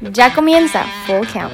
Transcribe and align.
Ya 0.00 0.34
comienza 0.34 0.84
Full 1.06 1.26
Count. 1.32 1.52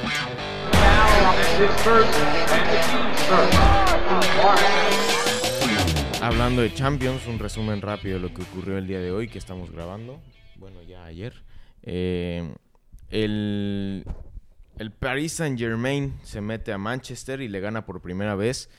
Hablando 6.21 6.63
de 6.63 6.75
Champions, 6.75 7.27
un 7.29 7.39
resumen 7.39 7.81
rápido 7.81 8.17
de 8.17 8.21
lo 8.21 8.35
que 8.35 8.43
ocurrió 8.43 8.79
el 8.79 8.89
día 8.89 8.99
de 8.99 9.13
hoy 9.13 9.29
que 9.29 9.39
estamos 9.39 9.71
grabando. 9.71 10.21
Bueno, 10.57 10.83
ya 10.83 11.05
ayer. 11.05 11.45
Eh, 11.85 12.53
el, 13.11 14.05
el 14.79 14.91
Paris 14.91 15.35
Saint 15.35 15.57
Germain 15.57 16.19
se 16.25 16.41
mete 16.41 16.73
a 16.73 16.79
Manchester 16.79 17.41
y 17.41 17.49
le 17.49 17.61
gana 17.61 17.87
por 17.87 18.03
primera 18.03 18.35
vez 18.35 18.71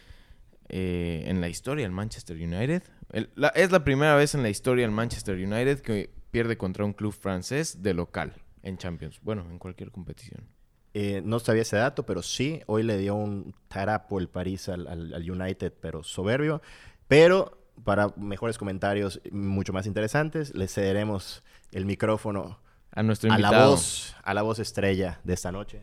eh, 0.68 1.24
en 1.28 1.40
la 1.40 1.48
historia 1.48 1.86
el 1.86 1.92
Manchester 1.94 2.36
United. 2.36 2.84
es 3.12 3.72
la 3.72 3.84
primera 3.86 4.16
vez 4.16 4.36
en 4.36 4.44
la 4.44 4.50
historia 4.50 4.84
el 4.84 4.92
Manchester 4.92 5.36
United 5.36 5.80
que 5.80 6.10
pierde 6.32 6.58
contra 6.58 6.84
un 6.84 6.92
club 6.92 7.14
francés 7.14 7.82
de 7.82 7.94
local 7.94 8.43
en 8.64 8.78
Champions. 8.78 9.20
Bueno, 9.22 9.46
en 9.50 9.60
cualquier 9.60 9.92
competición. 9.92 10.48
Eh, 10.96 11.22
no 11.26 11.40
sabía 11.40 11.64
ese 11.64 11.78
dato, 11.78 12.06
pero 12.06 12.22
sí, 12.22 12.62
hoy 12.68 12.84
le 12.84 12.98
dio 12.98 13.16
un 13.16 13.54
tarapo 13.68 14.20
el 14.20 14.30
París 14.30 14.70
al, 14.70 14.88
al, 14.88 15.30
United, 15.30 15.74
pero 15.80 16.04
soberbio. 16.04 16.62
Pero 17.08 17.58
para 17.84 18.14
mejores 18.16 18.58
comentarios, 18.58 19.20
mucho 19.32 19.74
más 19.74 19.88
interesantes, 19.88 20.54
le 20.54 20.68
cederemos 20.68 21.44
el 21.72 21.86
micrófono 21.86 22.60
a 22.92 23.02
nuestro 23.02 23.32
A 23.32 23.40
la 23.40 23.66
voz, 23.66 24.16
a 24.24 24.34
la 24.36 24.44
voz 24.44 24.60
estrella 24.60 25.20
de 25.24 25.34
esta 25.34 25.52
noche. 25.52 25.82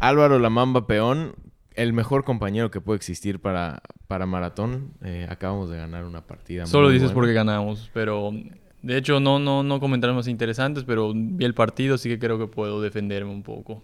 Álvaro 0.00 0.40
Lamamba 0.40 0.86
Peón, 0.86 1.36
el 1.74 1.92
mejor 1.92 2.24
compañero 2.24 2.72
que 2.72 2.80
puede 2.80 2.96
existir 2.96 3.40
para, 3.40 3.82
para 4.08 4.26
maratón. 4.26 4.94
Eh, 5.02 5.28
acabamos 5.30 5.70
de 5.70 5.76
ganar 5.76 6.04
una 6.04 6.26
partida. 6.26 6.66
Solo 6.66 6.90
dices 6.90 7.12
porque 7.12 7.32
ganamos, 7.32 7.90
pero 7.94 8.32
de 8.82 8.96
hecho 8.96 9.20
no, 9.20 9.38
no, 9.38 9.62
no 9.62 9.80
comentarios 9.80 10.16
más 10.16 10.28
interesantes, 10.28 10.84
pero 10.84 11.12
vi 11.14 11.44
el 11.44 11.54
partido, 11.54 11.96
así 11.96 12.08
que 12.08 12.18
creo 12.18 12.38
que 12.38 12.46
puedo 12.46 12.80
defenderme 12.80 13.30
un 13.30 13.42
poco. 13.42 13.82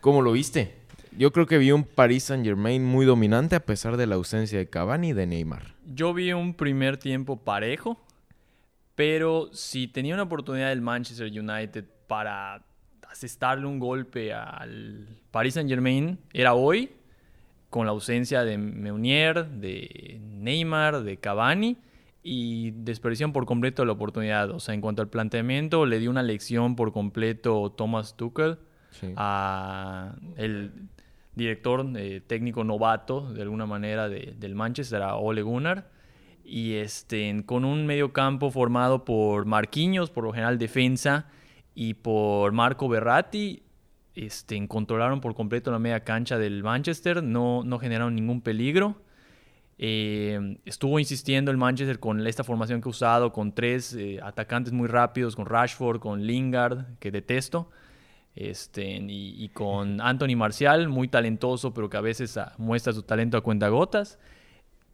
¿Cómo 0.00 0.22
lo 0.22 0.32
viste? 0.32 0.74
Yo 1.16 1.30
creo 1.30 1.46
que 1.46 1.58
vi 1.58 1.72
un 1.72 1.84
Paris 1.84 2.24
Saint 2.24 2.44
Germain 2.44 2.82
muy 2.82 3.04
dominante 3.04 3.54
a 3.54 3.60
pesar 3.60 3.96
de 3.96 4.06
la 4.06 4.14
ausencia 4.14 4.58
de 4.58 4.68
Cavani 4.68 5.10
y 5.10 5.12
de 5.12 5.26
Neymar. 5.26 5.74
Yo 5.94 6.14
vi 6.14 6.32
un 6.32 6.54
primer 6.54 6.96
tiempo 6.96 7.36
parejo, 7.36 8.00
pero 8.94 9.50
si 9.52 9.88
tenía 9.88 10.14
una 10.14 10.22
oportunidad 10.24 10.72
el 10.72 10.80
Manchester 10.80 11.26
United 11.26 11.84
para 12.06 12.64
asestarle 13.10 13.66
un 13.66 13.78
golpe 13.78 14.32
al 14.32 15.06
Paris 15.30 15.54
Saint 15.54 15.68
Germain, 15.68 16.18
era 16.32 16.54
hoy, 16.54 16.90
con 17.68 17.84
la 17.84 17.92
ausencia 17.92 18.42
de 18.42 18.56
Meunier, 18.56 19.46
de 19.46 20.18
Neymar, 20.20 21.02
de 21.02 21.18
Cavani, 21.18 21.76
y 22.22 22.70
desperdician 22.72 23.32
por 23.32 23.46
completo 23.46 23.84
la 23.84 23.92
oportunidad. 23.92 24.50
O 24.50 24.60
sea, 24.60 24.74
en 24.74 24.80
cuanto 24.80 25.02
al 25.02 25.08
planteamiento, 25.08 25.86
le 25.86 25.98
dio 25.98 26.10
una 26.10 26.22
lección 26.22 26.76
por 26.76 26.92
completo 26.92 27.72
Thomas 27.72 28.16
Tuchel 28.16 28.58
a 29.16 30.14
el 30.36 30.72
director 31.34 31.86
eh, 31.96 32.20
técnico 32.26 32.62
novato, 32.62 33.32
de 33.32 33.42
alguna 33.42 33.66
manera, 33.66 34.08
del 34.08 34.54
Manchester, 34.54 35.02
a 35.02 35.16
Ole 35.16 35.42
Gunnar 35.42 35.90
y 36.44 36.74
este, 36.74 37.44
con 37.46 37.64
un 37.64 37.86
medio 37.86 38.12
campo 38.12 38.50
formado 38.50 39.04
por 39.04 39.46
Marquinhos, 39.46 40.10
por 40.10 40.24
lo 40.24 40.32
general 40.32 40.58
defensa, 40.58 41.26
y 41.74 41.94
por 41.94 42.52
Marco 42.52 42.88
Berratti, 42.88 43.62
este, 44.14 44.66
controlaron 44.68 45.20
por 45.20 45.34
completo 45.34 45.70
la 45.70 45.78
media 45.78 46.00
cancha 46.00 46.38
del 46.38 46.62
Manchester, 46.62 47.22
no, 47.22 47.62
no 47.64 47.78
generaron 47.78 48.14
ningún 48.14 48.42
peligro. 48.42 49.01
Eh, 49.84 50.58
estuvo 50.64 51.00
insistiendo 51.00 51.50
el 51.50 51.56
Manchester 51.56 51.98
con 51.98 52.24
esta 52.24 52.44
formación 52.44 52.80
que 52.80 52.88
ha 52.88 52.90
usado, 52.90 53.32
con 53.32 53.52
tres 53.52 53.92
eh, 53.94 54.20
atacantes 54.22 54.72
muy 54.72 54.86
rápidos, 54.86 55.34
con 55.34 55.44
Rashford, 55.44 55.98
con 55.98 56.24
Lingard, 56.24 56.84
que 57.00 57.10
detesto, 57.10 57.68
este, 58.36 58.84
y, 58.84 59.34
y, 59.42 59.48
con 59.48 60.00
Anthony 60.00 60.36
Marcial, 60.36 60.88
muy 60.88 61.08
talentoso, 61.08 61.74
pero 61.74 61.90
que 61.90 61.96
a 61.96 62.00
veces 62.00 62.36
ah, 62.36 62.52
muestra 62.58 62.92
su 62.92 63.02
talento 63.02 63.36
a 63.36 63.40
cuentagotas. 63.40 64.20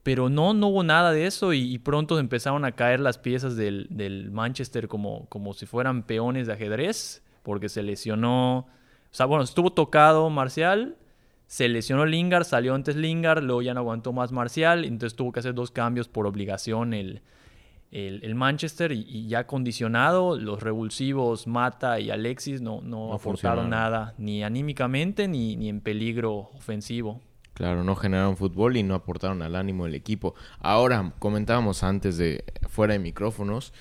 Pero 0.04 0.30
no, 0.30 0.54
no 0.54 0.68
hubo 0.68 0.82
nada 0.82 1.12
de 1.12 1.26
eso 1.26 1.52
y, 1.52 1.76
pronto 1.80 2.18
empezaron 2.18 2.64
a 2.64 2.72
caer 2.72 2.98
las 3.00 3.18
piezas 3.18 3.56
del, 3.56 4.30
Manchester 4.32 4.88
como, 4.88 5.26
como 5.28 5.52
si 5.52 5.66
fueran 5.66 6.02
peones 6.02 6.46
de 6.46 6.54
ajedrez, 6.54 7.22
porque 7.42 7.68
se 7.68 7.82
lesionó, 7.82 8.60
o 8.60 8.66
sea, 9.10 9.26
bueno, 9.26 9.44
estuvo 9.44 9.70
tocado 9.70 10.30
Marcial, 10.30 10.96
se 11.48 11.66
lesionó 11.66 12.04
Lingard, 12.04 12.44
salió 12.44 12.74
antes 12.74 12.94
Lingard, 12.94 13.42
luego 13.42 13.62
ya 13.62 13.72
no 13.72 13.80
aguantó 13.80 14.12
más 14.12 14.32
Marcial, 14.32 14.84
entonces 14.84 15.16
tuvo 15.16 15.32
que 15.32 15.40
hacer 15.40 15.54
dos 15.54 15.70
cambios 15.70 16.06
por 16.06 16.26
obligación 16.26 16.92
el, 16.92 17.22
el, 17.90 18.34
Manchester 18.34 18.92
y, 18.92 19.26
ya 19.28 19.46
condicionado, 19.46 20.38
los 20.38 20.62
revulsivos 20.62 21.46
Mata 21.46 22.00
y 22.00 22.10
Alexis 22.10 22.60
no, 22.60 22.82
no, 22.82 23.14
aportaron 23.14 23.70
nada, 23.70 24.14
ni 24.18 24.44
anímicamente 24.44 25.26
ni, 25.26 25.56
ni 25.56 25.70
en 25.70 25.80
peligro 25.80 26.50
ofensivo. 26.54 27.22
Claro, 27.54 27.82
no 27.82 27.96
generaron 27.96 28.36
fútbol 28.36 28.76
y 28.76 28.82
no 28.82 28.94
aportaron 28.94 29.40
al 29.40 29.56
ánimo 29.56 29.86
del 29.86 29.94
equipo. 29.94 30.34
Ahora, 30.60 31.14
comentábamos 31.18 31.82
antes 31.82 32.18
de 32.18 32.44
fuera 32.68 32.92
de 32.92 32.98
micrófonos 32.98 33.72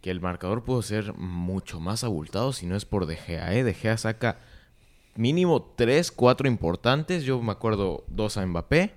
que 0.00 0.12
el 0.12 0.20
marcador 0.20 0.62
pudo 0.62 0.80
ser 0.82 1.12
mucho 1.14 1.80
más 1.80 2.04
abultado 2.04 2.52
si 2.52 2.66
no 2.66 2.76
es 2.76 2.84
por 2.84 3.06
De 3.06 3.16
Gea. 3.16 3.52
¿eh? 3.54 3.64
De 3.64 3.74
Gea 3.74 3.96
saca 3.96 4.38
mínimo 5.18 5.74
3, 5.76 6.12
4 6.12 6.48
importantes. 6.48 7.24
Yo 7.24 7.42
me 7.42 7.52
acuerdo 7.52 8.04
dos 8.06 8.38
a 8.38 8.46
Mbappé 8.46 8.92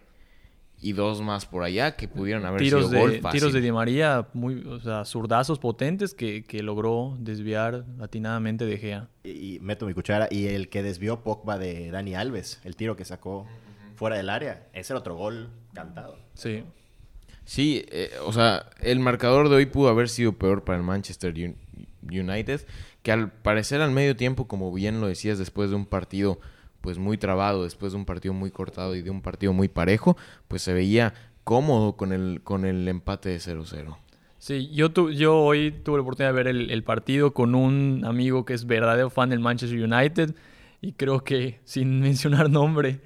y 0.79 0.93
dos 0.93 1.21
más 1.21 1.45
por 1.45 1.63
allá 1.63 1.95
que 1.95 2.07
pudieron 2.07 2.45
haber 2.45 2.61
tiros 2.61 2.89
sido 2.89 3.07
de, 3.07 3.21
Tiros 3.31 3.53
de 3.53 3.61
Di 3.61 3.71
María, 3.71 4.27
muy, 4.33 4.63
o 4.65 4.79
sea, 4.79 5.03
zurdazos 5.05 5.59
potentes 5.59 6.13
que, 6.13 6.43
que 6.43 6.63
logró 6.63 7.17
desviar 7.19 7.85
atinadamente 7.99 8.65
De 8.65 8.77
Gea. 8.77 9.09
Y, 9.23 9.55
y, 9.55 9.59
meto 9.59 9.85
mi 9.85 9.93
cuchara. 9.93 10.27
Y 10.31 10.47
el 10.47 10.69
que 10.69 10.83
desvió 10.83 11.23
Pogba 11.23 11.57
de 11.57 11.91
Dani 11.91 12.15
Alves, 12.15 12.61
el 12.63 12.75
tiro 12.75 12.95
que 12.95 13.03
sacó 13.03 13.47
fuera 13.95 14.15
del 14.15 14.29
área. 14.29 14.67
Ese 14.73 14.93
era 14.93 14.99
otro 14.99 15.15
gol 15.15 15.49
cantado. 15.73 16.17
Sí. 16.35 16.63
Sí, 17.45 17.83
eh, 17.89 18.11
o 18.25 18.31
sea, 18.31 18.67
el 18.79 18.99
marcador 18.99 19.49
de 19.49 19.55
hoy 19.55 19.65
pudo 19.65 19.89
haber 19.89 20.07
sido 20.07 20.33
peor 20.33 20.63
para 20.63 20.77
el 20.77 20.83
Manchester 20.83 21.33
United, 21.33 21.57
que 23.03 23.11
al 23.11 23.31
parecer 23.31 23.81
al 23.81 23.91
medio 23.91 24.15
tiempo, 24.15 24.47
como 24.47 24.73
bien 24.73 25.01
lo 25.01 25.07
decías, 25.07 25.37
después 25.37 25.69
de 25.69 25.75
un 25.75 25.85
partido 25.85 26.39
pues 26.81 26.97
muy 26.97 27.17
trabado, 27.17 27.63
después 27.63 27.91
de 27.93 27.99
un 27.99 28.05
partido 28.05 28.33
muy 28.33 28.51
cortado 28.51 28.95
y 28.95 29.01
de 29.01 29.11
un 29.11 29.21
partido 29.21 29.53
muy 29.53 29.67
parejo, 29.67 30.17
pues 30.47 30.63
se 30.63 30.73
veía 30.73 31.13
cómodo 31.43 31.95
con 31.95 32.11
el, 32.11 32.41
con 32.43 32.65
el 32.65 32.87
empate 32.87 33.29
de 33.29 33.37
0-0. 33.37 33.97
Sí, 34.41 34.69
yo, 34.73 34.89
yo 35.11 35.37
hoy 35.37 35.71
tuve 35.71 35.97
la 35.97 36.01
oportunidad 36.01 36.33
de 36.33 36.43
ver 36.43 36.47
el, 36.47 36.83
partido 36.83 37.31
con 37.31 37.53
un 37.53 38.03
amigo 38.05 38.43
que 38.43 38.55
es 38.55 38.65
verdadero 38.65 39.11
fan 39.11 39.29
del 39.29 39.39
Manchester 39.39 39.79
United 39.79 40.33
y 40.81 40.93
creo 40.93 41.23
que, 41.23 41.59
sin 41.63 41.99
mencionar 42.01 42.49
nombre, 42.49 43.01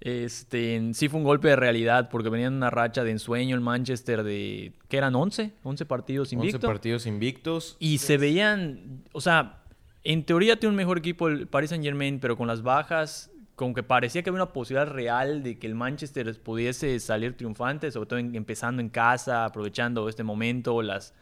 este, 0.00 0.94
sí 0.94 1.08
fue 1.08 1.18
un 1.18 1.24
golpe 1.24 1.48
de 1.48 1.56
realidad 1.56 2.08
porque 2.08 2.30
venían 2.30 2.54
una 2.54 2.70
racha 2.70 3.04
de 3.04 3.10
ensueño 3.10 3.54
el 3.54 3.60
Manchester 3.60 4.22
de, 4.22 4.72
¿qué 4.88 4.96
eran? 4.96 5.14
11, 5.14 5.52
11 5.62 5.86
partidos 5.86 6.32
invictos. 6.32 6.54
11 6.56 6.66
partidos 6.66 7.06
invictos. 7.06 7.76
Y 7.78 7.98
se 7.98 8.16
veían, 8.16 9.04
o 9.12 9.20
sea, 9.20 9.62
en 10.02 10.24
teoría 10.24 10.58
tiene 10.58 10.70
un 10.70 10.76
mejor 10.76 10.98
equipo 10.98 11.28
el 11.28 11.46
Paris 11.46 11.70
Saint 11.70 11.84
Germain, 11.84 12.18
pero 12.18 12.36
con 12.38 12.46
las 12.46 12.62
bajas, 12.62 13.30
como 13.56 13.74
que 13.74 13.82
parecía 13.82 14.22
que 14.22 14.30
había 14.30 14.42
una 14.42 14.54
posibilidad 14.54 14.90
real 14.90 15.42
de 15.42 15.58
que 15.58 15.66
el 15.66 15.74
Manchester 15.74 16.34
pudiese 16.40 16.98
salir 16.98 17.36
triunfante, 17.36 17.90
sobre 17.90 18.08
todo 18.08 18.18
empezando 18.18 18.80
en 18.80 18.88
casa, 18.88 19.44
aprovechando 19.44 20.08
este 20.08 20.22
momento, 20.22 20.80
las, 20.80 21.12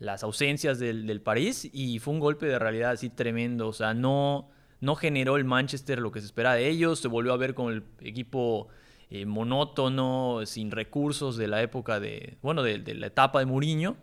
las 0.00 0.22
ausencias 0.22 0.78
del, 0.78 1.06
del 1.06 1.22
París, 1.22 1.66
y 1.72 1.98
fue 1.98 2.12
un 2.12 2.20
golpe 2.20 2.44
de 2.44 2.58
realidad 2.58 2.90
así 2.90 3.08
tremendo, 3.08 3.68
o 3.68 3.72
sea, 3.72 3.94
no 3.94 4.50
no 4.80 4.94
generó 4.94 5.36
el 5.36 5.44
Manchester 5.44 5.98
lo 5.98 6.12
que 6.12 6.20
se 6.20 6.26
espera 6.26 6.54
de 6.54 6.68
ellos, 6.68 7.00
se 7.00 7.08
volvió 7.08 7.32
a 7.32 7.36
ver 7.36 7.54
con 7.54 7.72
el 7.72 7.82
equipo 8.00 8.68
eh, 9.10 9.26
monótono, 9.26 10.40
sin 10.44 10.70
recursos 10.70 11.36
de 11.36 11.48
la 11.48 11.62
época 11.62 11.98
de, 11.98 12.36
bueno, 12.42 12.62
de, 12.62 12.78
la 12.94 13.06
etapa 13.06 13.40
de 13.40 13.46
Mourinho, 13.46 13.96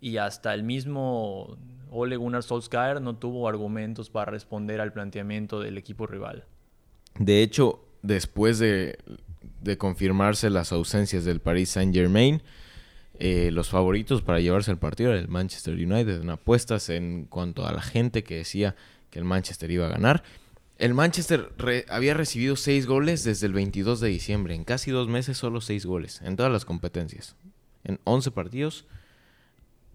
y 0.00 0.16
hasta 0.16 0.54
el 0.54 0.62
mismo 0.62 1.58
Ole 1.90 2.16
Gunnar 2.16 2.42
Solskjaer 2.42 3.00
no 3.00 3.16
tuvo 3.16 3.48
argumentos 3.48 4.10
para 4.10 4.30
responder 4.30 4.80
al 4.80 4.92
planteamiento 4.92 5.60
del 5.60 5.78
equipo 5.78 6.06
rival. 6.06 6.44
De 7.18 7.42
hecho, 7.42 7.84
después 8.02 8.58
de, 8.58 8.98
confirmarse 9.78 10.48
las 10.48 10.72
ausencias 10.72 11.24
del 11.24 11.40
Paris 11.40 11.70
Saint 11.70 11.94
Germain, 11.94 12.42
eh, 13.18 13.50
los 13.50 13.68
favoritos 13.68 14.22
para 14.22 14.40
llevarse 14.40 14.70
el 14.70 14.78
partido 14.78 15.10
era 15.10 15.20
el 15.20 15.28
Manchester 15.28 15.74
United 15.74 16.20
en 16.20 16.30
apuestas 16.30 16.90
en 16.90 17.24
cuanto 17.24 17.66
a 17.66 17.72
la 17.72 17.80
gente 17.80 18.22
que 18.22 18.36
decía 18.36 18.76
el 19.12 19.24
Manchester 19.24 19.70
iba 19.70 19.86
a 19.86 19.90
ganar. 19.90 20.22
El 20.78 20.92
Manchester 20.92 21.52
había 21.88 22.14
recibido 22.14 22.54
seis 22.54 22.86
goles 22.86 23.24
desde 23.24 23.46
el 23.46 23.54
22 23.54 24.00
de 24.00 24.08
diciembre. 24.08 24.54
En 24.54 24.64
casi 24.64 24.90
dos 24.90 25.08
meses 25.08 25.38
solo 25.38 25.60
seis 25.60 25.86
goles. 25.86 26.20
En 26.22 26.36
todas 26.36 26.52
las 26.52 26.66
competencias. 26.66 27.36
En 27.84 27.98
11 28.04 28.30
partidos. 28.32 28.84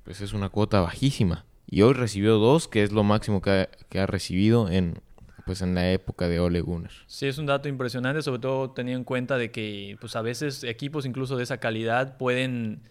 Pues 0.04 0.22
es 0.22 0.34
una 0.34 0.50
cuota 0.50 0.81
bajísima. 0.81 1.46
Y 1.68 1.84
hoy 1.84 1.94
recibió 1.94 2.38
dos, 2.38 2.68
que 2.68 2.84
es 2.84 2.92
lo 2.92 3.04
máximo 3.04 3.42
que 3.42 3.69
ha, 4.00 4.06
recibido 4.08 4.69
en, 4.69 5.00
pues 5.46 5.62
en 5.62 5.75
la 5.75 5.92
época 5.92 6.28
de 6.28 6.40
Ole 6.40 6.62
Gunnar. 6.62 6.92
Sí, 7.06 7.28
es 7.28 7.38
un 7.38 7.46
dato 7.46 7.69
impresionante, 7.69 8.24
sobre 8.24 8.40
todo 8.40 8.72
teniendo 8.72 9.00
en 9.00 9.04
cuenta 9.06 9.38
de 9.38 9.52
que 9.52 9.98
pues 10.02 10.16
a 10.16 10.22
veces 10.22 10.63
equipos 10.63 11.06
incluso 11.06 11.38
de 11.38 11.44
esa 11.44 11.60
calidad 11.60 12.18
pueden, 12.18 12.81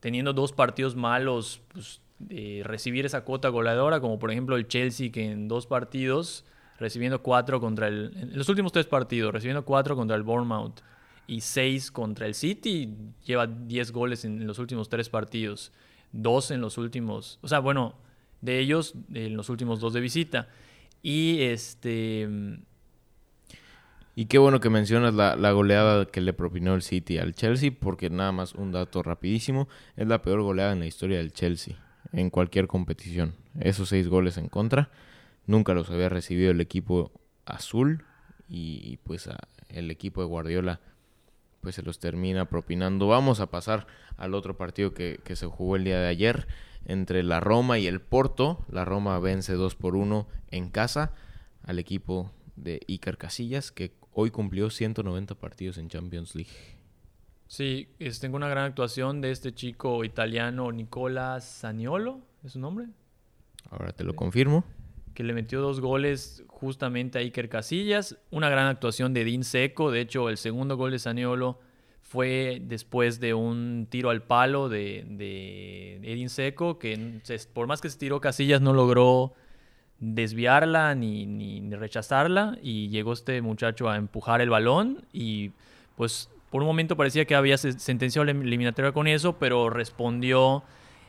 teniendo 0.00 0.32
dos 0.32 0.52
partidos 0.52 0.96
malos, 0.96 1.60
pues 1.72 2.00
de 2.18 2.62
recibir 2.64 3.06
esa 3.06 3.24
cuota 3.24 3.48
goleadora, 3.48 4.00
como 4.00 4.18
por 4.18 4.30
ejemplo 4.30 4.56
el 4.56 4.68
Chelsea 4.68 5.10
que 5.10 5.30
en 5.30 5.48
dos 5.48 5.66
partidos, 5.66 6.44
recibiendo 6.78 7.22
cuatro 7.22 7.60
contra 7.60 7.88
el... 7.88 8.30
Los 8.34 8.48
últimos 8.48 8.72
tres 8.72 8.86
partidos, 8.86 9.32
recibiendo 9.32 9.64
cuatro 9.64 9.96
contra 9.96 10.16
el 10.16 10.22
Bournemouth 10.22 10.80
y 11.26 11.40
seis 11.40 11.90
contra 11.90 12.26
el 12.26 12.34
City, 12.34 12.94
lleva 13.24 13.46
10 13.46 13.92
goles 13.92 14.24
en 14.24 14.46
los 14.46 14.58
últimos 14.58 14.88
tres 14.88 15.08
partidos, 15.08 15.72
dos 16.12 16.50
en 16.50 16.60
los 16.60 16.78
últimos... 16.78 17.38
O 17.42 17.48
sea, 17.48 17.58
bueno, 17.58 17.94
de 18.40 18.58
ellos 18.58 18.94
en 19.12 19.36
los 19.36 19.48
últimos 19.48 19.80
dos 19.80 19.92
de 19.92 20.00
visita. 20.00 20.48
Y 21.02 21.42
este... 21.42 22.28
Y 24.16 24.26
qué 24.26 24.38
bueno 24.38 24.60
que 24.60 24.70
mencionas 24.70 25.12
la, 25.12 25.34
la, 25.34 25.50
goleada 25.50 26.06
que 26.06 26.20
le 26.20 26.32
propinó 26.32 26.74
el 26.74 26.82
City 26.82 27.18
al 27.18 27.34
Chelsea, 27.34 27.72
porque 27.76 28.10
nada 28.10 28.30
más 28.30 28.54
un 28.54 28.70
dato 28.70 29.02
rapidísimo, 29.02 29.68
es 29.96 30.06
la 30.06 30.22
peor 30.22 30.40
goleada 30.42 30.72
en 30.72 30.78
la 30.78 30.86
historia 30.86 31.18
del 31.18 31.32
Chelsea, 31.32 31.76
en 32.14 32.30
cualquier 32.30 32.66
competición. 32.66 33.34
Esos 33.60 33.90
seis 33.90 34.08
goles 34.08 34.38
en 34.38 34.48
contra, 34.48 34.90
nunca 35.46 35.74
los 35.74 35.90
había 35.90 36.08
recibido 36.08 36.50
el 36.50 36.60
equipo 36.60 37.12
azul 37.44 38.04
y 38.48 38.98
pues 38.98 39.26
a, 39.28 39.38
el 39.68 39.90
equipo 39.90 40.20
de 40.20 40.26
Guardiola 40.26 40.80
pues 41.60 41.76
se 41.76 41.82
los 41.82 41.98
termina 41.98 42.48
propinando. 42.48 43.08
Vamos 43.08 43.40
a 43.40 43.50
pasar 43.50 43.86
al 44.16 44.34
otro 44.34 44.56
partido 44.56 44.92
que, 44.92 45.18
se 45.34 45.46
jugó 45.46 45.76
el 45.76 45.84
día 45.84 45.98
de 45.98 46.08
ayer 46.08 46.46
entre 46.84 47.22
la 47.22 47.40
Roma 47.40 47.78
y 47.78 47.86
el 47.86 48.02
Porto. 48.02 48.64
La 48.70 48.84
Roma 48.84 49.18
vence 49.18 49.54
2 49.54 49.74
por 49.74 49.96
1 49.96 50.28
en 50.50 50.68
casa 50.68 51.14
al 51.62 51.78
equipo 51.78 52.30
de 52.56 52.80
Iker 52.86 53.16
Casillas, 53.16 53.72
que 53.72 53.94
hoy 54.12 54.30
cumplió 54.30 54.68
190 54.68 55.34
partidos 55.36 55.78
en 55.78 55.88
Champions 55.88 56.34
League. 56.34 56.52
Sí, 57.46 57.88
es, 57.98 58.20
tengo 58.20 58.36
una 58.36 58.48
gran 58.48 58.64
actuación 58.64 59.20
de 59.20 59.30
este 59.30 59.52
chico 59.52 60.04
italiano 60.04 60.72
Nicola 60.72 61.40
Saniolo, 61.40 62.20
¿es 62.42 62.52
su 62.52 62.60
nombre? 62.60 62.86
Ahora 63.70 63.92
te 63.92 64.04
lo 64.04 64.14
confirmo. 64.14 64.64
Que 65.14 65.22
le 65.22 65.32
metió 65.32 65.60
dos 65.60 65.80
goles 65.80 66.44
justamente 66.48 67.18
a 67.18 67.20
Iker 67.20 67.48
Casillas. 67.48 68.18
Una 68.30 68.48
gran 68.48 68.66
actuación 68.66 69.14
de 69.14 69.24
Dean 69.24 69.44
Seco. 69.44 69.90
De 69.90 70.00
hecho, 70.00 70.28
el 70.28 70.38
segundo 70.38 70.76
gol 70.76 70.90
de 70.90 70.98
Saniolo 70.98 71.60
fue 72.02 72.60
después 72.62 73.20
de 73.20 73.34
un 73.34 73.86
tiro 73.88 74.10
al 74.10 74.22
palo 74.22 74.68
de, 74.68 75.04
de 75.08 75.96
Edin 76.02 76.28
Seco, 76.28 76.78
que 76.78 77.20
por 77.52 77.66
más 77.66 77.80
que 77.80 77.88
se 77.88 77.98
tiró 77.98 78.20
Casillas 78.20 78.60
no 78.60 78.72
logró 78.72 79.34
desviarla 79.98 80.94
ni, 80.94 81.26
ni, 81.26 81.74
rechazarla 81.74 82.58
y 82.62 82.88
llegó 82.88 83.12
este 83.12 83.40
muchacho 83.42 83.88
a 83.88 83.96
empujar 83.96 84.40
el 84.40 84.50
balón 84.50 85.06
y 85.12 85.52
pues 85.96 86.28
por 86.54 86.62
un 86.62 86.68
momento 86.68 86.96
parecía 86.96 87.24
que 87.24 87.34
había 87.34 87.58
sentenciado 87.58 88.24
la 88.24 88.30
eliminatoria 88.30 88.92
con 88.92 89.08
eso, 89.08 89.40
pero 89.40 89.70
respondió 89.70 90.62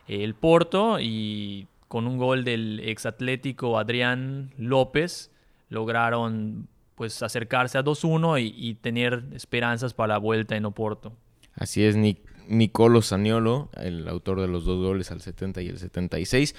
el 0.07 0.33
Porto 0.33 0.97
y 1.00 1.68
con 1.88 2.07
un 2.07 2.18
gol 2.18 2.44
del 2.44 2.80
exatlético 2.80 3.77
Adrián 3.77 4.51
López 4.57 5.30
lograron 5.69 6.68
pues 6.95 7.21
acercarse 7.21 7.77
a 7.77 7.83
2-1 7.83 8.42
y, 8.42 8.56
y, 8.57 8.74
tener 8.74 9.24
esperanzas 9.36 9.94
para 9.94 10.15
la 10.15 10.18
vuelta 10.18 10.56
en 10.56 10.65
Oporto. 10.65 11.15
Así 11.53 11.83
es, 11.83 11.95
Nic 11.95 12.27
Nicolo 12.47 13.03
Saniolo, 13.03 13.69
el 13.77 14.07
autor 14.07 14.42
de 14.42 14.47
los 14.47 14.65
dos 14.65 14.81
goles 14.83 15.12
al 15.12 15.21
70 15.21 15.62
y 15.62 15.68
el 15.68 15.77
76, 15.77 16.56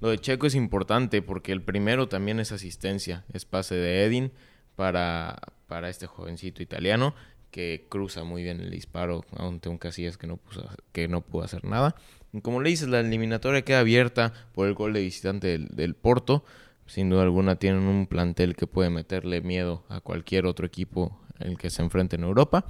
lo 0.00 0.08
de 0.08 0.18
Checo 0.18 0.48
es 0.48 0.56
importante 0.56 1.22
porque 1.22 1.52
el 1.52 1.62
primero 1.62 2.08
también 2.08 2.40
es 2.40 2.50
asistencia, 2.50 3.24
es 3.32 3.44
pase 3.44 3.76
de 3.76 4.04
Edin 4.04 4.32
para, 4.74 5.38
para 5.68 5.88
este 5.88 6.08
jovencito 6.08 6.64
italiano 6.64 7.14
que 7.54 7.86
cruza 7.88 8.24
muy 8.24 8.42
bien 8.42 8.58
el 8.58 8.68
disparo 8.68 9.24
ante 9.36 9.68
un 9.68 9.78
Casillas 9.78 10.18
que 10.18 10.26
no, 10.26 10.38
puso, 10.38 10.68
que 10.90 11.06
no 11.06 11.20
pudo 11.20 11.44
hacer 11.44 11.64
nada. 11.64 11.94
Como 12.42 12.60
le 12.60 12.70
dices, 12.70 12.88
la 12.88 12.98
eliminatoria 12.98 13.62
queda 13.62 13.78
abierta 13.78 14.32
por 14.54 14.66
el 14.66 14.74
gol 14.74 14.92
de 14.92 15.02
visitante 15.02 15.58
del, 15.58 15.94
Porto. 15.94 16.44
Sin 16.86 17.10
duda 17.10 17.22
alguna 17.22 17.54
tienen 17.54 17.82
un 17.82 18.08
plantel 18.08 18.56
que 18.56 18.66
puede 18.66 18.90
meterle 18.90 19.40
miedo 19.40 19.84
a 19.88 20.00
cualquier 20.00 20.46
otro 20.46 20.66
equipo 20.66 21.16
el 21.38 21.56
que 21.56 21.70
se 21.70 21.82
enfrente 21.82 22.16
en 22.16 22.24
Europa. 22.24 22.66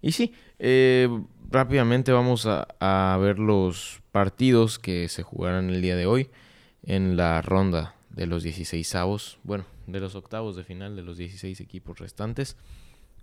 Y 0.00 0.12
sí, 0.12 0.32
eh, 0.60 1.08
rápidamente 1.50 2.12
vamos 2.12 2.46
a, 2.46 2.68
a 2.78 3.16
ver 3.16 3.40
los 3.40 4.02
partidos 4.12 4.78
que 4.78 5.08
se 5.08 5.24
jugarán 5.24 5.68
el 5.68 5.82
día 5.82 5.96
de 5.96 6.06
hoy 6.06 6.30
en 6.84 7.16
la 7.16 7.42
ronda 7.42 7.96
de 8.10 8.26
los 8.26 8.44
16 8.44 8.94
avos, 8.94 9.40
bueno, 9.42 9.64
de 9.88 9.98
los 9.98 10.14
octavos 10.14 10.54
de 10.54 10.62
final 10.62 10.94
de 10.94 11.02
los 11.02 11.16
16 11.16 11.58
equipos 11.58 11.98
restantes. 11.98 12.56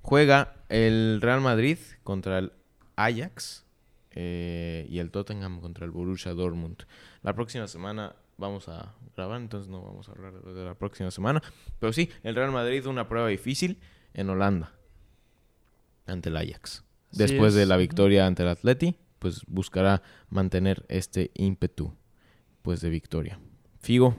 Juega 0.01 0.55
el 0.69 1.19
Real 1.21 1.41
Madrid 1.41 1.77
contra 2.03 2.39
el 2.39 2.53
Ajax 2.95 3.65
eh, 4.11 4.85
y 4.89 4.99
el 4.99 5.11
Tottenham 5.11 5.61
contra 5.61 5.85
el 5.85 5.91
Borussia 5.91 6.33
Dortmund. 6.33 6.83
La 7.21 7.33
próxima 7.33 7.67
semana 7.67 8.15
vamos 8.37 8.69
a 8.69 8.93
grabar, 9.15 9.39
entonces 9.41 9.69
no 9.69 9.81
vamos 9.81 10.09
a 10.09 10.13
hablar 10.13 10.33
de 10.41 10.65
la 10.65 10.75
próxima 10.75 11.11
semana. 11.11 11.41
Pero 11.79 11.93
sí, 11.93 12.09
el 12.23 12.35
Real 12.35 12.51
Madrid 12.51 12.85
una 12.85 13.07
prueba 13.07 13.27
difícil 13.27 13.79
en 14.13 14.29
Holanda 14.29 14.73
ante 16.05 16.29
el 16.29 16.37
Ajax. 16.37 16.83
Después 17.11 17.53
sí 17.53 17.59
de 17.59 17.65
la 17.65 17.77
victoria 17.77 18.27
ante 18.27 18.43
el 18.43 18.49
Atleti, 18.49 18.95
pues 19.19 19.41
buscará 19.47 20.01
mantener 20.29 20.85
este 20.87 21.31
ímpetu 21.35 21.93
pues 22.61 22.81
de 22.81 22.89
victoria. 22.89 23.39
Figo, 23.79 24.15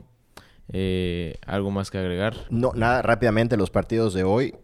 eh, 0.72 1.36
¿algo 1.46 1.70
más 1.70 1.90
que 1.90 1.98
agregar? 1.98 2.34
No, 2.50 2.72
nada, 2.74 3.02
rápidamente 3.02 3.56
los 3.56 3.70
partidos 3.70 4.14
de 4.14 4.24
hoy. 4.24 4.54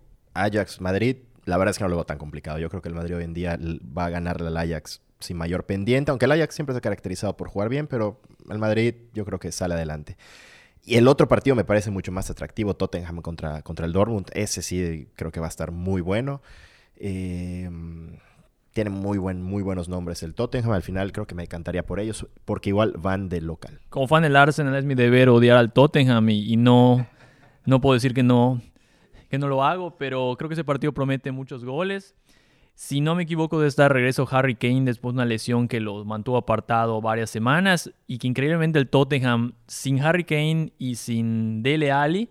Ajax, 0.44 0.80
Madrid, 0.80 1.16
la 1.44 1.56
verdad 1.56 1.70
es 1.70 1.78
que 1.78 1.84
no 1.84 1.88
lo 1.88 1.96
veo 1.96 2.06
tan 2.06 2.18
complicado. 2.18 2.58
Yo 2.58 2.68
creo 2.68 2.82
que 2.82 2.88
el 2.88 2.94
Madrid 2.94 3.16
hoy 3.16 3.24
en 3.24 3.34
día 3.34 3.58
va 3.96 4.06
a 4.06 4.10
ganarle 4.10 4.48
al 4.48 4.56
Ajax 4.56 5.00
sin 5.18 5.36
mayor 5.36 5.64
pendiente, 5.64 6.10
aunque 6.10 6.26
el 6.26 6.32
Ajax 6.32 6.54
siempre 6.54 6.74
se 6.74 6.78
ha 6.78 6.82
caracterizado 6.82 7.36
por 7.36 7.48
jugar 7.48 7.68
bien, 7.68 7.86
pero 7.86 8.20
el 8.50 8.58
Madrid 8.58 8.94
yo 9.14 9.24
creo 9.24 9.38
que 9.38 9.50
sale 9.52 9.74
adelante. 9.74 10.16
Y 10.84 10.96
el 10.96 11.08
otro 11.08 11.26
partido 11.26 11.56
me 11.56 11.64
parece 11.64 11.90
mucho 11.90 12.12
más 12.12 12.30
atractivo, 12.30 12.74
Tottenham 12.74 13.20
contra, 13.20 13.62
contra 13.62 13.86
el 13.86 13.92
Dortmund. 13.92 14.28
Ese 14.34 14.62
sí 14.62 15.08
creo 15.16 15.32
que 15.32 15.40
va 15.40 15.46
a 15.46 15.48
estar 15.48 15.72
muy 15.72 16.00
bueno. 16.00 16.42
Eh, 16.96 17.68
tiene 18.72 18.90
muy, 18.90 19.18
buen, 19.18 19.42
muy 19.42 19.62
buenos 19.62 19.88
nombres 19.88 20.22
el 20.22 20.34
Tottenham. 20.34 20.72
Al 20.72 20.82
final 20.82 21.10
creo 21.10 21.26
que 21.26 21.34
me 21.34 21.42
encantaría 21.42 21.84
por 21.84 21.98
ellos, 21.98 22.26
porque 22.44 22.68
igual 22.68 22.94
van 22.98 23.28
de 23.28 23.40
local. 23.40 23.80
Como 23.88 24.06
fan 24.06 24.22
del 24.22 24.36
Arsenal 24.36 24.76
es 24.76 24.84
mi 24.84 24.94
deber 24.94 25.28
odiar 25.30 25.56
al 25.56 25.72
Tottenham 25.72 26.28
y, 26.28 26.52
y, 26.52 26.56
no, 26.56 27.06
no 27.64 27.80
puedo 27.80 27.94
decir 27.94 28.12
que 28.12 28.22
no, 28.22 28.60
que 29.28 29.38
no 29.38 29.48
lo 29.48 29.64
hago, 29.64 29.96
pero 29.98 30.34
creo 30.38 30.48
que 30.48 30.54
ese 30.54 30.64
partido 30.64 30.92
promete 30.92 31.32
muchos 31.32 31.64
goles. 31.64 32.14
Si 32.74 33.00
no 33.00 33.14
me 33.14 33.22
equivoco, 33.22 33.58
de 33.58 33.68
estar 33.68 33.90
regreso 33.90 34.28
Harry 34.30 34.54
Kane 34.54 34.82
después 34.82 35.14
de 35.14 35.16
una 35.16 35.24
lesión 35.24 35.66
que 35.66 35.80
lo 35.80 36.04
mantuvo 36.04 36.36
apartado 36.36 37.00
varias 37.00 37.30
semanas 37.30 37.90
y 38.06 38.18
que 38.18 38.26
increíblemente 38.26 38.78
el 38.78 38.88
Tottenham, 38.88 39.54
sin 39.66 40.00
Harry 40.02 40.24
Kane 40.24 40.72
y 40.78 40.96
sin 40.96 41.62
Dele 41.62 41.90
Alli, 41.90 42.28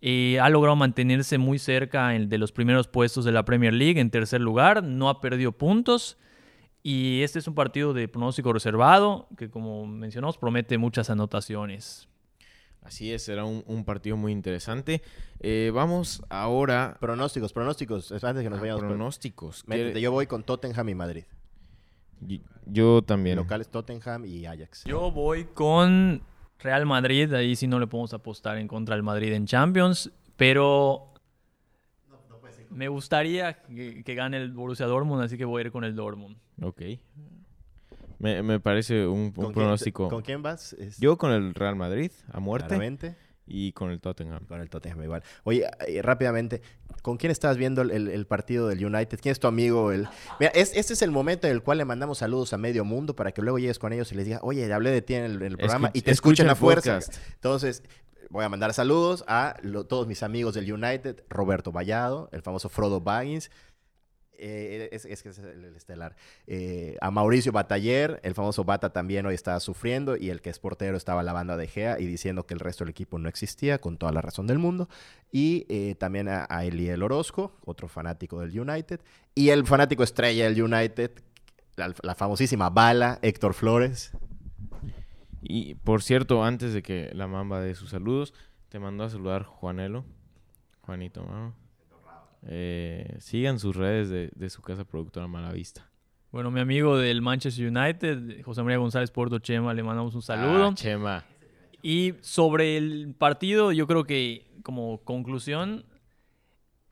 eh, 0.00 0.38
ha 0.40 0.48
logrado 0.48 0.74
mantenerse 0.76 1.36
muy 1.36 1.58
cerca 1.58 2.08
de 2.08 2.38
los 2.38 2.50
primeros 2.50 2.88
puestos 2.88 3.24
de 3.24 3.32
la 3.32 3.44
Premier 3.44 3.74
League 3.74 4.00
en 4.00 4.10
tercer 4.10 4.40
lugar, 4.40 4.82
no 4.82 5.08
ha 5.08 5.20
perdido 5.20 5.52
puntos 5.52 6.18
y 6.82 7.22
este 7.22 7.38
es 7.38 7.48
un 7.48 7.54
partido 7.54 7.94
de 7.94 8.08
pronóstico 8.08 8.52
reservado 8.52 9.28
que 9.38 9.48
como 9.48 9.86
mencionamos 9.86 10.36
promete 10.36 10.76
muchas 10.76 11.08
anotaciones. 11.08 12.08
Así 12.84 13.12
es, 13.12 13.22
será 13.24 13.44
un, 13.44 13.64
un 13.66 13.84
partido 13.84 14.16
muy 14.16 14.30
interesante. 14.30 15.02
Eh, 15.40 15.70
vamos 15.74 16.22
ahora... 16.28 16.96
Pronósticos, 17.00 17.52
pronósticos, 17.52 18.12
antes 18.12 18.42
que 18.42 18.50
nos 18.50 18.58
Ah, 18.58 18.62
vayamos. 18.62 18.82
pronósticos. 18.82 19.66
Métete, 19.66 19.86
¿Quiere- 19.92 20.00
yo 20.02 20.12
voy 20.12 20.26
con 20.26 20.42
Tottenham 20.44 20.88
y 20.90 20.94
Madrid. 20.94 21.24
Yo, 22.20 22.38
yo 22.66 23.02
también. 23.02 23.36
Locales 23.36 23.68
Tottenham 23.68 24.24
y 24.26 24.46
Ajax. 24.46 24.84
Yo 24.84 25.10
voy 25.10 25.44
con 25.46 26.22
Real 26.58 26.86
Madrid, 26.86 27.32
ahí 27.34 27.56
sí 27.56 27.66
no 27.66 27.78
le 27.80 27.86
podemos 27.86 28.12
apostar 28.14 28.58
en 28.58 28.68
contra 28.68 28.94
del 28.94 29.02
Madrid 29.02 29.32
en 29.32 29.46
Champions, 29.46 30.10
pero 30.36 31.10
me 32.70 32.88
gustaría 32.88 33.62
que, 33.62 34.02
que 34.04 34.14
gane 34.14 34.36
el 34.36 34.52
Borussia 34.52 34.86
Dortmund, 34.86 35.22
así 35.22 35.36
que 35.38 35.44
voy 35.44 35.62
a 35.62 35.66
ir 35.66 35.72
con 35.72 35.84
el 35.84 35.94
Dortmund. 35.94 36.36
Ok. 36.62 36.82
Me, 38.24 38.42
me 38.42 38.58
parece 38.58 39.06
un, 39.06 39.20
un 39.20 39.30
¿Con 39.32 39.44
quién- 39.44 39.52
pronóstico. 39.54 40.08
¿Con 40.08 40.22
quién 40.22 40.42
vas? 40.42 40.72
Es- 40.74 40.98
Yo 40.98 41.16
con 41.18 41.30
el 41.30 41.54
Real 41.54 41.76
Madrid, 41.76 42.10
a 42.32 42.40
muerte, 42.40 42.68
claramente. 42.68 43.16
y 43.46 43.72
con 43.72 43.90
el 43.90 44.00
Tottenham. 44.00 44.46
Con 44.46 44.60
el 44.60 44.70
Tottenham 44.70 45.02
igual. 45.04 45.22
Oye, 45.42 45.66
eh, 45.86 46.00
rápidamente, 46.00 46.62
¿con 47.02 47.18
quién 47.18 47.30
estabas 47.30 47.58
viendo 47.58 47.82
el, 47.82 48.26
partido 48.26 48.66
del 48.68 48.84
United? 48.84 49.18
¿Quién 49.20 49.32
es 49.32 49.38
tu 49.40 49.46
amigo? 49.46 49.92
El... 49.92 50.08
Mira, 50.40 50.50
es- 50.54 50.72
este 50.74 50.94
es 50.94 51.02
el 51.02 51.10
momento 51.10 51.46
en 51.46 51.52
el 51.52 51.62
cual 51.62 51.76
le 51.78 51.84
mandamos 51.84 52.18
saludos 52.18 52.54
a 52.54 52.56
medio 52.58 52.84
mundo 52.86 53.14
para 53.14 53.32
que 53.32 53.42
luego 53.42 53.58
llegues 53.58 53.78
con 53.78 53.92
ellos 53.92 54.10
y 54.12 54.14
les 54.14 54.24
digas, 54.24 54.40
oye, 54.42 54.72
hablé 54.72 54.90
de 54.90 55.02
ti 55.02 55.14
en 55.14 55.24
el, 55.24 55.38
programa 55.58 55.88
Escuch- 55.88 55.98
y 55.98 56.00
te 56.02 56.10
escuchen 56.10 56.48
a 56.48 56.54
fuerza. 56.54 56.94
podcast. 56.94 57.18
Entonces, 57.34 57.82
voy 58.30 58.44
a 58.44 58.48
mandar 58.48 58.72
saludos 58.72 59.22
a 59.28 59.56
lo- 59.62 59.84
todos 59.84 60.06
mis 60.06 60.22
amigos 60.22 60.54
del 60.54 60.72
United, 60.72 61.24
Roberto 61.28 61.70
Vallado, 61.72 62.30
el 62.32 62.40
famoso 62.40 62.70
Frodo 62.70 63.02
Baggins. 63.02 63.50
Eh, 64.38 64.88
es, 64.92 65.22
que 65.22 65.28
es 65.28 65.38
el, 65.38 65.64
el 65.64 65.76
estelar. 65.76 66.16
Eh, 66.46 66.96
a 67.00 67.10
Mauricio 67.10 67.52
Bataller, 67.52 68.20
el 68.22 68.34
famoso 68.34 68.64
Bata 68.64 68.92
también 68.92 69.26
hoy 69.26 69.34
estaba 69.34 69.60
sufriendo 69.60 70.16
y 70.16 70.30
el 70.30 70.40
que 70.40 70.50
es 70.50 70.58
portero 70.58 70.96
estaba 70.96 71.22
lavando 71.22 71.52
a 71.52 71.56
De 71.56 71.66
Gea 71.66 71.98
y 71.98 72.06
diciendo 72.06 72.46
que 72.46 72.54
el 72.54 72.60
resto 72.60 72.84
del 72.84 72.90
equipo 72.90 73.18
no 73.18 73.28
existía, 73.28 73.80
con 73.80 73.98
toda 73.98 74.12
la 74.12 74.20
razón 74.20 74.46
del 74.46 74.58
mundo. 74.58 74.88
Y 75.30 75.66
eh, 75.68 75.94
también 75.96 76.28
a, 76.28 76.46
a 76.48 76.64
Eliel 76.64 77.02
Orozco, 77.02 77.52
otro 77.64 77.88
fanático 77.88 78.40
del 78.40 78.58
United. 78.58 79.00
Y 79.34 79.50
el 79.50 79.66
fanático 79.66 80.02
estrella 80.02 80.44
del 80.48 80.62
United, 80.62 81.10
la, 81.76 82.14
famosísima 82.14 82.70
Bala, 82.70 83.18
Héctor 83.22 83.54
Flores. 83.54 84.12
Y 85.42 85.74
por 85.74 86.02
cierto, 86.02 86.44
antes 86.44 86.72
de 86.72 86.82
que 86.82 87.10
la 87.14 87.26
mamba 87.26 87.60
dé 87.60 87.74
sus 87.74 87.90
saludos, 87.90 88.32
te 88.68 88.78
mandó 88.78 89.04
a 89.04 89.10
saludar 89.10 89.44
Juanelo. 89.44 90.04
Juanito, 90.82 91.24
mano. 91.24 91.54
Eh, 92.46 93.16
sigan 93.20 93.58
sus 93.58 93.74
redes 93.76 94.10
de, 94.10 94.30
de 94.34 94.50
su 94.50 94.60
casa 94.62 94.84
productora 94.84 95.26
Malavista. 95.26 95.88
Bueno, 96.30 96.50
mi 96.50 96.60
amigo 96.60 96.98
del 96.98 97.22
Manchester 97.22 97.68
United, 97.68 98.42
José 98.42 98.62
María 98.62 98.78
González 98.78 99.10
Porto 99.10 99.38
Chema, 99.38 99.72
le 99.72 99.82
mandamos 99.82 100.14
un 100.14 100.22
saludo. 100.22 100.66
Ah, 100.68 100.74
Chema. 100.74 101.24
Y 101.80 102.14
sobre 102.22 102.76
el 102.76 103.14
partido, 103.16 103.70
yo 103.72 103.86
creo 103.86 104.04
que 104.04 104.46
como 104.62 104.98
conclusión, 105.04 105.84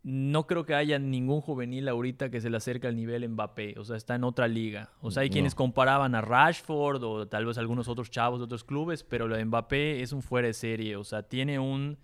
no 0.05 0.47
creo 0.47 0.65
que 0.67 0.75
haya 0.75 0.99
ningún 0.99 1.41
juvenil 1.41 1.89
ahorita 1.89 2.29
que 2.31 2.41
se 2.41 2.51
le 2.51 2.57
acerque 2.57 2.87
al 2.89 2.97
nivel 2.97 3.29
Mbappé. 3.29 3.75
O 3.79 3.85
sea, 3.85 3.97
está 3.97 4.15
en 4.17 4.25
otra 4.25 4.49
liga. 4.49 4.91
O 5.01 5.11
sea, 5.11 5.23
hay 5.23 5.29
No. 5.29 5.33
quienes 5.33 5.55
comparaban 5.55 6.15
a 6.15 6.21
Rashford 6.21 7.03
o 7.05 7.29
tal 7.29 7.47
vez 7.47 7.57
algunos 7.59 7.89
otros 7.89 8.11
chavos 8.11 8.41
de 8.41 8.45
otros 8.45 8.65
clubes, 8.65 9.05
pero 9.05 9.29
lo 9.29 9.37
de 9.37 9.45
Mbappé 9.45 10.03
es 10.03 10.13
un 10.13 10.23
fuera 10.23 10.49
de 10.49 10.55
serie. 10.55 10.97
O 10.97 11.05
sea, 11.05 11.23
tiene 11.23 11.59
un, 11.59 11.99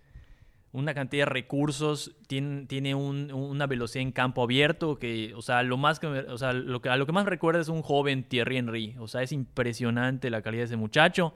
una 0.71 0.93
cantidad 0.93 1.25
de 1.25 1.31
recursos, 1.31 2.15
tiene, 2.27 2.65
tiene 2.67 2.93
un- 2.95 3.31
una 3.33 3.65
velocidad 3.65 4.03
en 4.03 4.11
campo 4.11 4.43
abierto 4.43 4.99
que, 4.99 5.33
o 5.35 5.41
sea, 5.41 5.63
lo 5.63 5.77
más 5.77 5.99
que, 5.99 6.07
o 6.07 6.37
sea, 6.37 6.53
lo 6.53 6.81
que, 6.81 6.89
a 6.89 6.95
lo 6.97 7.05
que 7.07 7.11
más 7.11 7.25
recuerda 7.25 7.59
es 7.61 7.69
un 7.69 7.81
joven 7.81 8.23
Thierry 8.23 8.57
Henry. 8.57 8.95
O 8.99 9.07
sea, 9.07 9.23
es 9.23 9.31
impresionante 9.31 10.29
la 10.29 10.41
calidad 10.43 10.61
de 10.61 10.65
ese 10.65 10.75
muchacho. 10.77 11.33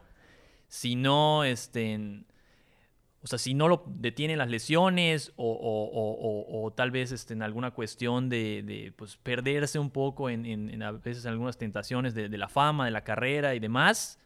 Si 0.68 0.96
no, 0.96 1.44
este, 1.44 2.24
o 3.24 3.28
sea, 3.28 3.40
si 3.40 3.54
no 3.54 3.68
lo 3.70 3.84
detienen 3.88 4.38
las 4.38 4.50
lesiones 4.50 5.32
o, 5.36 5.50
o- 5.52 6.66
o- 6.66 6.72
tal 6.72 6.92
vez 6.92 7.12
este, 7.12 7.34
en 7.34 7.42
alguna 7.42 7.72
cuestión 7.72 8.30
de, 8.30 8.62
de, 8.64 8.92
pues, 8.96 9.18
perderse 9.18 9.80
un 9.80 9.90
poco 9.92 10.30
en, 10.30 10.46
en- 10.46 10.84
a 10.84 10.92
veces 10.92 11.26
algunas 11.26 11.58
tentaciones 11.58 12.14
de, 12.14 12.28
de 12.30 12.38
la 12.38 12.50
fama, 12.50 12.86
de 12.86 12.92
la 12.92 13.04
carrera 13.04 13.56
y 13.56 13.60
demás, 13.60 14.20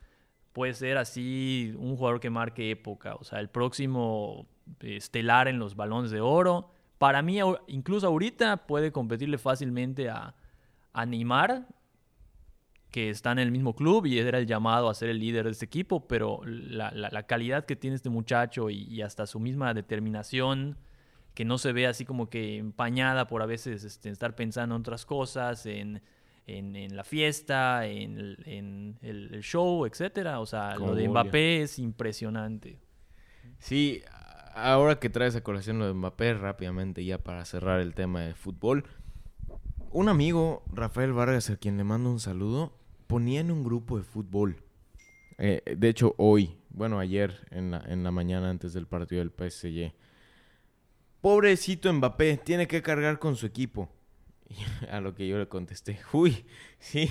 puede 0.51 0.73
ser 0.73 0.97
así 0.97 1.73
un 1.77 1.95
jugador 1.95 2.19
que 2.19 2.29
marque 2.29 2.71
época. 2.71 3.15
O 3.15 3.23
sea, 3.23 3.39
el 3.39 3.49
próximo 3.49 4.47
estelar 4.81 5.47
en 5.47 5.59
los 5.59 5.75
balones 5.75 6.11
de 6.11 6.21
oro. 6.21 6.71
Para 6.97 7.21
mí, 7.21 7.39
incluso 7.67 8.07
ahorita 8.07 8.65
puede 8.67 8.91
competirle 8.91 9.37
fácilmente 9.37 10.09
a, 10.09 10.35
a 10.93 11.05
Neymar, 11.05 11.67
que 12.91 13.09
está 13.09 13.31
en 13.33 13.39
el 13.39 13.51
mismo 13.51 13.75
club 13.75 14.05
y 14.05 14.17
era 14.17 14.39
el 14.39 14.47
llamado 14.47 14.89
a 14.89 14.93
ser 14.93 15.09
el 15.09 15.19
líder 15.19 15.45
de 15.45 15.51
este 15.51 15.65
equipo, 15.65 16.07
pero 16.07 16.41
la, 16.45 16.89
la- 16.91 17.09
la 17.11 17.23
calidad 17.23 17.65
que 17.65 17.75
tiene 17.75 17.95
este 17.95 18.09
muchacho 18.09 18.69
y, 18.69 18.83
y 18.83 19.01
hasta 19.01 19.27
su 19.27 19.39
misma 19.39 19.73
determinación, 19.73 20.77
que 21.33 21.45
no 21.45 21.57
se 21.59 21.71
ve 21.73 21.85
así 21.85 22.05
como 22.05 22.29
que 22.29 22.57
empañada 22.57 23.27
por 23.27 23.41
a 23.43 23.45
veces 23.45 23.83
este, 23.83 24.09
estar 24.09 24.35
pensando 24.35 24.73
en 24.75 24.81
otras 24.81 25.05
cosas, 25.05 25.65
en, 25.67 26.01
en- 26.47 26.75
en 26.75 26.95
la 26.95 27.03
fiesta, 27.03 27.85
en, 27.85 28.17
el- 28.17 28.43
en 28.47 28.97
el, 29.03 29.33
el 29.35 29.43
show, 29.43 29.85
etcétera. 29.85 30.39
O 30.39 30.45
sea, 30.47 30.73
Como 30.77 30.87
lo 30.91 30.95
de. 30.95 31.07
Mbappé 31.09 31.61
es 31.63 31.77
impresionante. 31.77 32.79
Sí, 33.59 34.01
ahora 34.57 34.99
que 34.99 35.09
traes 35.09 35.35
a 35.35 35.41
colación 35.41 35.79
lo 35.79 35.87
de 35.87 35.93
Mbappé, 35.93 36.33
rápidamente 36.33 37.05
ya 37.05 37.17
para 37.17 37.45
cerrar 37.45 37.79
el 37.79 37.93
tema 37.93 38.21
de 38.21 38.33
fútbol. 38.33 38.85
Un 39.91 40.09
amigo, 40.09 40.63
Rafael 40.71 41.13
Vargas, 41.13 41.49
a 41.49 41.57
quien 41.57 41.77
le 41.77 41.83
mando 41.83 42.09
un 42.09 42.19
saludo, 42.19 42.73
ponía 43.07 43.39
en 43.39 43.51
un 43.51 43.63
grupo 43.63 43.97
de 43.97 44.03
fútbol. 44.03 44.57
Eh, 45.37 45.61
de 45.77 45.89
hecho, 45.89 46.15
hoy, 46.17 46.57
bueno, 46.69 46.99
ayer 46.99 47.47
en 47.51 47.71
la, 47.71 47.83
en 47.87 48.03
la 48.03 48.11
mañana 48.11 48.49
antes 48.49 48.73
del 48.73 48.87
partido 48.87 49.19
del 49.19 49.31
PSG. 49.31 49.93
Pobrecito 51.21 51.91
Mbappé, 51.91 52.37
tiene 52.37 52.67
que 52.67 52.81
cargar 52.81 53.19
con 53.19 53.35
su 53.35 53.45
equipo. 53.45 53.89
A 54.91 55.01
lo 55.01 55.13
que 55.13 55.27
yo 55.27 55.37
le 55.37 55.47
contesté, 55.47 55.99
uy, 56.13 56.45
sí, 56.79 57.09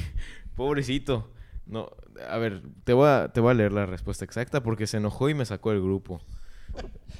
pobrecito. 0.54 1.32
No, 1.66 1.90
a 2.28 2.38
ver, 2.38 2.62
te 2.84 2.92
voy 2.92 3.08
a, 3.08 3.32
te 3.32 3.40
voy 3.40 3.50
a 3.50 3.54
leer 3.54 3.72
la 3.72 3.86
respuesta 3.86 4.24
exacta 4.24 4.62
porque 4.62 4.86
se 4.86 4.98
enojó 4.98 5.28
y 5.28 5.34
me 5.34 5.44
sacó 5.44 5.72
del 5.72 5.82
grupo. 5.82 6.20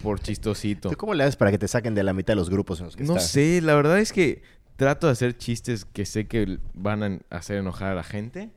Por 0.03 0.21
chistosito. 0.21 0.91
¿Tú 0.91 0.97
cómo 0.97 1.15
le 1.15 1.25
haces 1.25 1.37
para 1.37 1.51
que 1.51 1.59
te 1.59 1.69
saquen 1.69 1.95
de 1.95 2.03
la 2.03 2.13
mitad 2.13 2.33
de 2.33 2.37
los 2.37 2.51
grupos 2.51 2.81
en 2.81 2.87
los 2.87 2.97
que 2.97 3.05
No 3.05 3.15
estás? 3.15 3.31
sé, 3.31 3.61
la 3.63 3.75
verdad 3.75 3.99
es 3.99 4.13
que 4.13 4.43
trato 4.77 5.07
de 5.07 5.13
hacer 5.15 5.37
chistes 5.37 5.85
que 5.85 6.05
sé 6.05 6.27
que 6.27 6.59
van 6.75 7.03
a 7.03 7.21
hacer 7.37 7.57
enojar 7.59 7.93
a 7.93 7.95
la 7.95 8.05
gente 8.05 8.51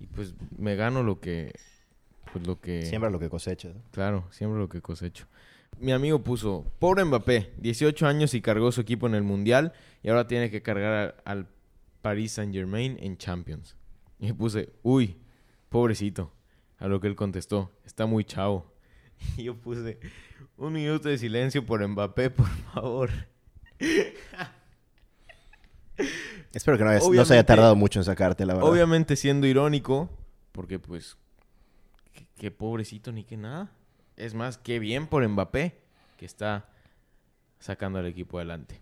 y 0.00 0.06
pues 0.06 0.34
me 0.58 0.74
gano 0.76 1.02
lo 1.02 1.20
que 1.20 1.52
pues 2.32 2.46
lo 2.46 2.60
que 2.60 2.82
Siembra 2.86 3.10
lo 3.10 3.18
que 3.18 3.28
cosechas. 3.28 3.74
¿no? 3.74 3.82
claro, 3.92 4.24
siempre 4.30 4.58
lo 4.58 4.68
que 4.68 4.80
cosecho. 4.80 5.26
Mi 5.78 5.92
amigo 5.92 6.22
puso, 6.22 6.64
pobre 6.78 7.04
Mbappé, 7.04 7.52
18 7.58 8.06
años 8.06 8.34
y 8.34 8.42
cargó 8.42 8.70
su 8.72 8.80
equipo 8.80 9.06
en 9.06 9.14
el 9.14 9.22
Mundial 9.22 9.72
y 10.02 10.08
ahora 10.10 10.26
tiene 10.26 10.50
que 10.50 10.62
cargar 10.62 10.92
al, 11.24 11.38
al 11.38 11.46
Paris 12.02 12.32
Saint 12.32 12.52
Germain 12.52 12.96
en 13.00 13.16
Champions. 13.16 13.76
Y 14.18 14.32
puse, 14.32 14.70
uy, 14.82 15.16
pobrecito. 15.68 16.32
A 16.78 16.88
lo 16.88 17.00
que 17.00 17.06
él 17.08 17.14
contestó, 17.16 17.70
está 17.84 18.06
muy 18.06 18.24
chavo. 18.24 18.69
Y 19.36 19.44
yo 19.44 19.56
puse, 19.56 19.98
un 20.56 20.72
minuto 20.72 21.08
de 21.08 21.18
silencio 21.18 21.64
por 21.64 21.86
Mbappé, 21.86 22.30
por 22.36 22.48
favor. 22.72 23.10
Espero 26.52 26.78
que 26.78 26.84
no, 26.84 26.90
hayas- 26.90 27.08
no 27.08 27.24
se 27.24 27.34
haya 27.34 27.44
tardado 27.46 27.76
mucho 27.76 28.00
en 28.00 28.04
sacarte, 28.04 28.44
la 28.46 28.54
verdad. 28.54 28.70
Obviamente 28.70 29.16
siendo 29.16 29.46
irónico, 29.46 30.10
porque 30.52 30.78
pues, 30.78 31.16
qué, 32.12 32.26
qué 32.36 32.50
pobrecito 32.50 33.12
ni 33.12 33.24
qué 33.24 33.36
nada. 33.36 33.70
Es 34.16 34.34
más, 34.34 34.58
qué 34.58 34.78
bien 34.78 35.06
por 35.06 35.26
Mbappé, 35.26 35.78
que 36.16 36.26
está 36.26 36.68
sacando 37.58 37.98
al 37.98 38.06
equipo 38.06 38.38
adelante. 38.38 38.80